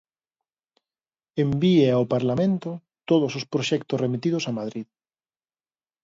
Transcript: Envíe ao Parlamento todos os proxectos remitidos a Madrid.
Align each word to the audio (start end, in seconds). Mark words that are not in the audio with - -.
Envíe 1.43 1.87
ao 1.91 2.09
Parlamento 2.13 2.69
todos 3.09 3.31
os 3.39 3.47
proxectos 3.51 3.99
remitidos 4.05 4.43
a 4.45 4.55
Madrid. 4.59 4.87